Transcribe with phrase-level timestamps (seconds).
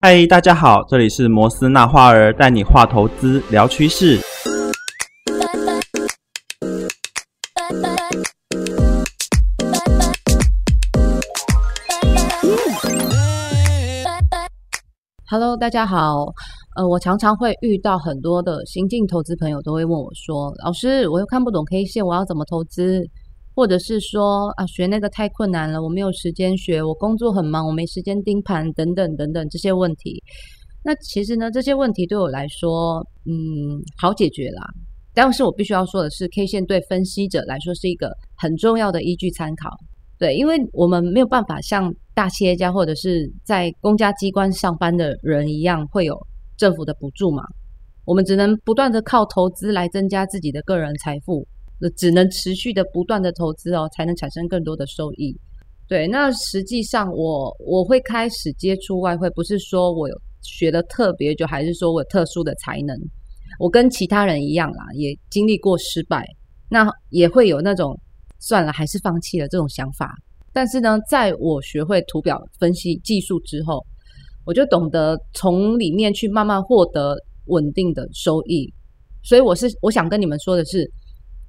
[0.00, 4.20] 嗨，大家好，这里是摩斯那花儿带你画投资聊趋势。
[15.28, 16.26] Hello，大家好。
[16.76, 23.02] 呃，我常常会遇到很多的新进投资朋友都会问我说：“老师，我又看不懂 K 线，我要怎么投资？”
[23.58, 30.22] 或者是说啊，学那个太困难了，我没有时间学，我工作很忙，我没时间盯盘，等等等等这些问题。
[30.84, 34.64] 那其实呢，这些问题对我来说，嗯，好解决啦。
[35.12, 39.70] 但是我必须要说的是，K 线对分析者来说是一个很重要的依据参考。
[40.20, 46.16] 对，因为我们没有办法像大企业家或者是在公家机关上班的人一样，会有
[46.56, 47.42] 政府的补助嘛。
[48.04, 51.44] 我们只能不断的靠投资来增加自己的个人财富。
[51.96, 55.38] 只能持续的不断的投资哦，才能产生更多的收益。
[55.86, 62.94] 对，那实际上我我会开始接触外汇，不是说我有学的特别就，还是说我有特殊的才能。
[63.58, 66.26] 我跟其他人一样啦，也经历过失败，
[66.68, 67.98] 那也会有那种
[68.38, 70.14] 算了，还是放弃了这种想法。
[70.52, 73.82] 但是呢，在我学会图表分析技术之后，
[74.44, 78.70] 我就懂得从里面去慢慢获得稳定的收益。
[79.22, 80.90] 所以我是我想跟你们说的是。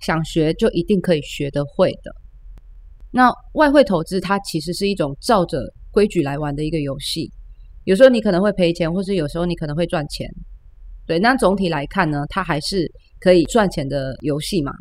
[0.00, 2.12] 想学就一定可以学得会的。
[3.10, 5.60] 那外汇投资它其实是一种照着
[5.90, 7.30] 规矩来玩的一个游戏，
[7.84, 10.28] 有时候你可能会赔钱，或是有时候你可能会赚钱。
[11.06, 12.86] 对，那总体来看呢，它还是
[13.18, 14.72] 可以赚钱的游戏嘛。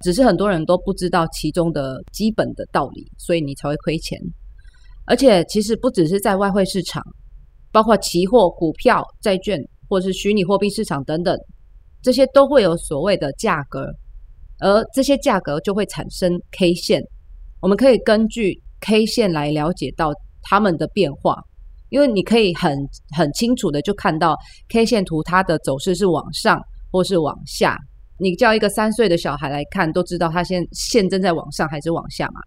[0.00, 4.18] 只是很多人都不知道其中的基本的道理，所以你才会亏钱。
[5.04, 7.02] 而且其实不只是在外汇市场，
[7.70, 11.38] 包括期货、股票、债券，或是虚拟货币市场等等，
[12.02, 13.86] 这些都会有所谓的价格。
[14.60, 17.02] 而这些价格就会产生 K 线，
[17.60, 21.42] 我们可以根据 K 线来了解到它们的变化，
[21.88, 22.76] 因为你可以很
[23.16, 24.36] 很清楚的就看到
[24.68, 26.60] K 线图它的走势是往上
[26.92, 27.76] 或是往下。
[28.18, 32.40] 你叫一个三岁的小孩来看，都知道它现线正在往上还是往下嘛？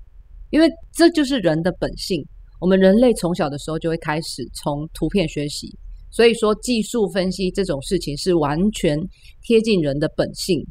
[0.52, 2.24] 因为这就是人的本性。
[2.60, 5.68] 我们人类从小的时候就会开始从图片学习，
[6.12, 8.98] 所以说技术分析这种事情是完全
[9.42, 10.64] 贴近人的本性。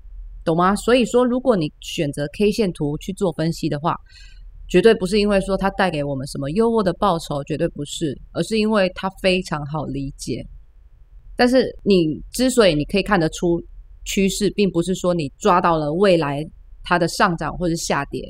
[0.44, 0.75] 懂吗？
[0.76, 3.97] 所以说，如果你选择 K 线图去做分析的话，
[4.69, 10.44] 绝对不是因为说它带给我们什么优渥的报酬，绝对不是，而是因为它非常好理解。
[11.36, 13.62] 但是你之所以你可以看得出
[14.04, 16.42] 趋势，并不是说你抓到了未来
[16.82, 18.22] 它的上涨或者下跌，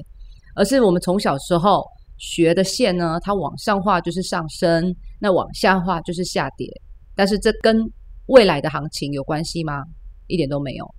[0.55, 1.85] 而是我们从小时候
[2.19, 6.69] 学的线呢，它往上画就是上升，那往下画就是下跌。
[7.15, 7.83] 但是这跟
[8.27, 9.83] 未来的行情有关系吗？
[10.27, 10.95] 一点都没有。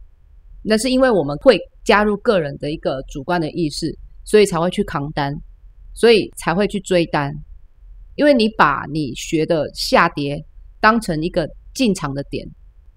[0.64, 3.94] 那是因为我们会加入个人的一个主观的意识，
[4.24, 5.34] 所以才会去扛单，
[5.94, 7.34] 所以才会去追单。
[8.16, 10.44] 因为你把你学的下跌
[10.80, 12.48] 当成一个进场的点，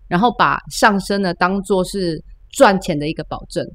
[0.09, 3.66] 然后把上升呢当做是赚钱的一个保证。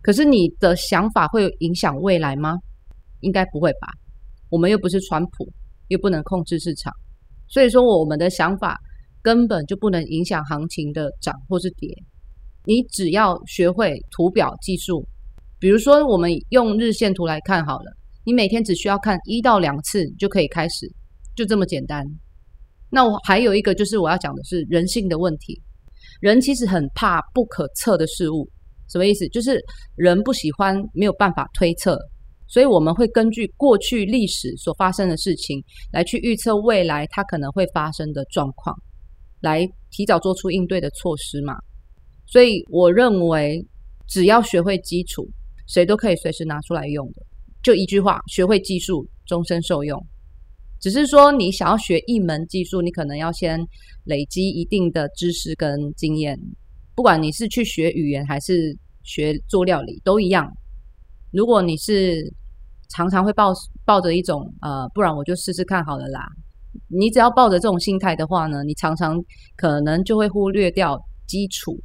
[0.00, 2.56] 可是你的想法会影响未来吗？
[3.20, 3.88] 应该不会吧。
[4.48, 5.46] 我们又不是川普，
[5.88, 6.90] 又不能控制市场，
[7.48, 8.78] 所以说我们的想法
[9.20, 11.94] 根本就不能影响行情的涨或是跌。
[12.64, 15.06] 你只要学会图表技术，
[15.58, 17.92] 比如说我们用日线图来看好了，
[18.24, 20.86] 你每天只需要看一到两次就可以开始，
[21.34, 22.04] 就这么简单。
[22.90, 25.60] 那我还有一个就是我要讲的是人性的问题，
[26.20, 28.48] 人其实很怕不可测的事物，
[28.88, 29.28] 什么意思？
[29.28, 29.58] 就是
[29.96, 31.98] 人不喜欢没有办法推测，
[32.46, 35.62] 所以我们会根据过去历史所发生的事情
[35.92, 38.76] 来去预测未来它可能会发生的状况，
[39.40, 41.56] 来提早做出应对的措施嘛。
[42.30, 43.66] 所以我认为，
[44.06, 45.28] 只要学会基础，
[45.66, 47.22] 谁都可以随时拿出来用的。
[47.60, 50.00] 就一句话，学会技术，终身受用。
[50.80, 53.60] 只是说，你想要学一门技术，你可能要先
[54.04, 56.38] 累积一定的知识跟经验。
[56.94, 60.48] 不管你是去学语言，还是学做料理，都一样。
[61.32, 62.22] 如果你是
[62.90, 63.52] 常常会抱
[63.84, 66.26] 抱着一种呃，不然我就试试看好了啦。
[66.86, 69.20] 你只要抱着这种心态的话呢，你常常
[69.56, 70.96] 可能就会忽略掉
[71.26, 71.76] 基础。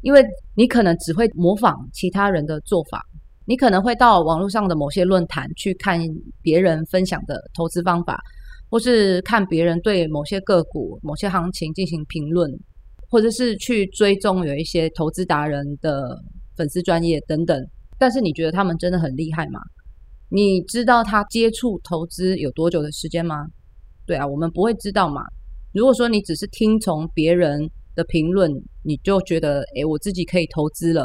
[0.00, 0.24] 因为
[0.54, 3.02] 你可能只会模仿其他人的做法，
[3.46, 6.00] 你可能会到网络上的某些论坛去看
[6.40, 8.16] 别人分享的投资方法，
[8.70, 12.48] 或是看别人对某些个股、某些行情进行评论，
[13.10, 16.16] 或者是去追踪有一些投资达人的
[16.56, 17.60] 粉丝专业等等。
[17.98, 19.58] 但是你觉得他们真的很厉害吗？
[20.30, 23.44] 你知道他接触投资有多久的时间吗？
[24.06, 25.22] 对啊，我们不会知道嘛。
[25.72, 27.68] 如果说你只是听从别人。
[27.98, 28.48] 的评论，
[28.84, 31.04] 你就觉得，哎，我自己可以投资了，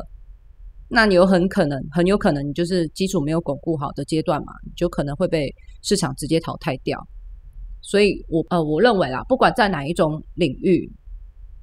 [0.87, 5.51] 那你有很可能，很有可能，你就是基础没有巩固好的阶段嘛，你就可能会被
[5.81, 6.99] 市场直接淘汰掉。
[7.81, 10.87] 所以我呃我认为啦，不管在哪一种领域，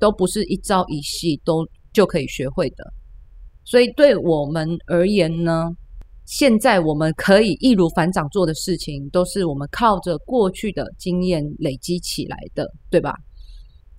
[0.00, 2.92] 都不是一朝一夕都就可以学会的。
[3.64, 5.70] 所以对我们而言呢，
[6.26, 13.14] 现在我们可以易如反掌做的事情，都是我们靠着过去的经验累积起来的，对吧？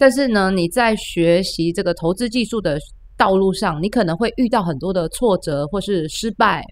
[0.02, 2.80] 但是呢，你在学习这个投资技术的
[3.16, 6.64] 道路上，你可能会遇到很多的挫折或是失败，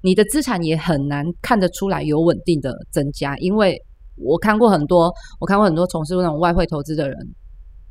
[0.00, 3.36] 你的资产也很难看得出来有稳定的增加。
[3.40, 3.76] 因为
[4.16, 7.18] 我看过很多，我看过很多从事那种外汇投资的人，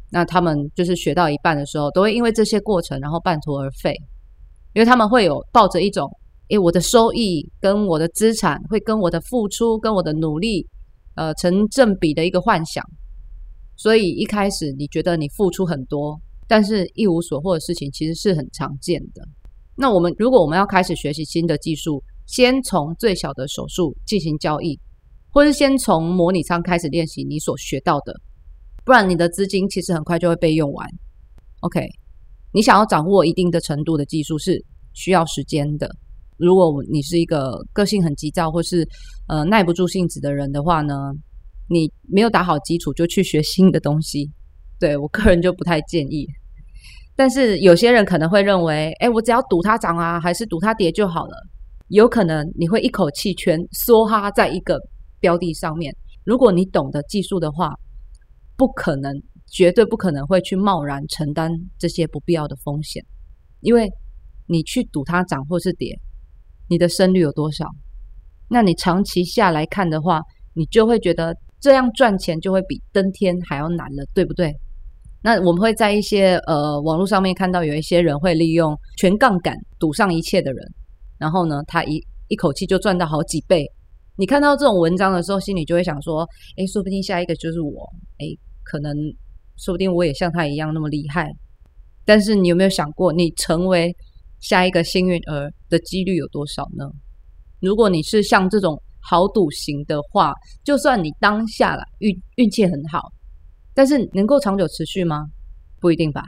[0.09, 3.93] 那他们就是学到一半的时候，都会因为这些过程然后半途而废，
[4.73, 6.09] 因为他们会有抱着一种。
[6.49, 10.65] 诶，我的收益跟我的资产会跟我的付出跟我的努力，
[11.15, 12.83] 呃，成正比的一个幻想。
[13.75, 19.21] 所以一开始你觉得你付出很多，但是一无所获的事情，其实是很常见的。
[19.75, 24.79] 那我们如果我们要开始学习新的技术，先从最小的手术进行交易，
[25.29, 28.13] 或是先从模拟仓开始练习你所学到的，
[28.83, 30.87] 不然你的资金其实很快就会被用完。
[31.59, 31.85] OK，
[32.53, 34.63] 你想要掌握一定的程度的技术是
[34.93, 35.89] 需要时间的。
[36.37, 38.87] 如果你是一个个性很急躁或是
[39.27, 41.11] 呃耐不住性子的人的话呢，
[41.67, 44.31] 你没有打好基础就去学新的东西，
[44.79, 46.27] 对我个人就不太建议。
[47.15, 51.35] 但是有些人可能会认为，哎，我只要赌它涨啊，还是赌它跌就好了。
[51.87, 54.79] 有可能你会一口气全梭哈在一个
[55.19, 55.95] 标的上面。
[56.23, 57.73] 如果你懂得技术的话，
[58.57, 59.13] 不可能，
[59.51, 63.03] 绝对不可能会去贸然承担这些不必要的风险，
[63.61, 63.89] 因为
[64.47, 65.97] 你去赌它涨或是跌。
[66.67, 67.65] 你的胜率有多少？
[68.49, 70.19] 那你长期下来看的话，
[70.53, 71.35] 你就会觉得
[71.65, 74.53] 这样赚钱就会比登天还要难了，对不对？
[75.23, 80.63] 那我们会在一些呃网络上面看到有一些人会利用全杠杆赌上一切的人，
[81.17, 83.65] 然后呢，他一一口气就赚到好几倍。
[84.15, 86.21] 你看到这种文章的时候，心里就会想说：
[86.57, 87.89] 哎，说不定下一个就是我，
[88.19, 88.25] 哎，
[88.63, 88.95] 可能
[89.57, 91.27] 说不定我也像他一样那么厉害。
[92.05, 93.91] 但是你有没有想过，你成为？
[94.41, 96.85] 下一个幸运儿的几率有多少呢？
[97.61, 103.11] 如果你是像这种豪赌型的话，就算你当下了运运气很好，
[103.73, 105.25] 但是能够长久持续吗？
[105.79, 106.23] 不一定吧。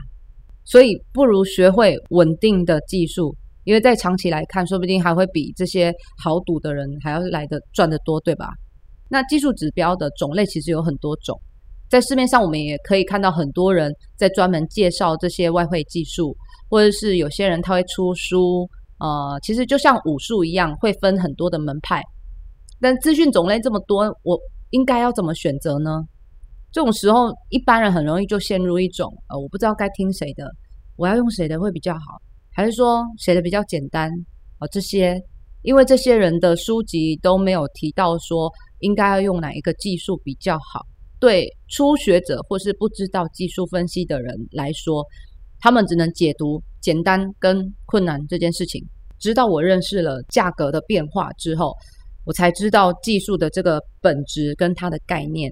[0.64, 3.34] 所以不如学会稳定的技术，
[3.64, 5.92] 因为在长期来看，说不定还会比这些
[6.22, 8.50] 豪赌的人还要来的赚得多，对吧？
[9.08, 11.40] 那技术指标的种类其实有很多种，
[11.88, 16.36] 在市面上我们也可以看到很多人在专门介绍这些外汇技术。
[16.70, 22.02] 或者是有些人他会出书，呃，其实就像武术一样，会分很多的门派。
[22.80, 24.38] 但资讯种类这么多，我
[24.70, 26.02] 应该要怎么选择呢？
[26.72, 30.50] 这种时候，一般人很容易就陷入一种，呃，我不知道该听谁的，
[30.96, 32.00] 我要用谁的会比较好，
[32.52, 34.10] 还是说谁的比较简单？
[34.58, 35.20] 啊，这些，
[35.62, 40.86] 因为这些人的书籍都没有提到说应该要用哪一个技术比较好。
[41.18, 45.04] 对初学者或是不知道技术分析的人来说。
[45.60, 48.80] 他们只能解读简单跟困难这件事情。
[49.18, 51.74] 直到我认识了价格的变化之后，
[52.28, 55.50] 我才知道技术的这个本质跟它的概念，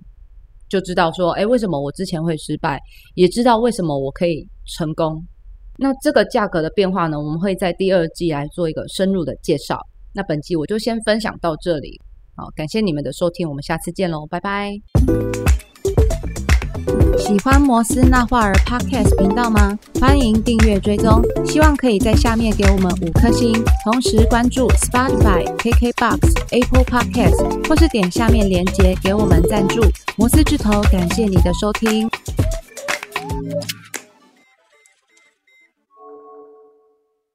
[0.69, 2.79] 就知道说，哎，为什么我之前会失败，
[3.15, 5.25] 也知道为什么我可以成功。
[5.79, 9.81] 那这个价格的变化呢，我们会在第二季来做一个深入的介绍。
[10.13, 11.99] 那本期我就先分享到这里，
[12.35, 14.75] 好，感谢你们的收听，我们下次见喽，拜拜。
[17.19, 19.77] 喜欢摩斯那画儿 Podcast 频道吗？
[20.01, 23.53] 欢迎订阅追踪，希望可以在下面给我们五颗星，
[23.85, 26.19] 同时关注 Spotify、KKBox、
[26.51, 29.81] Apple Podcast，或是点下面链接给我们赞助。
[30.17, 32.09] 摩斯巨头，感谢你的收听。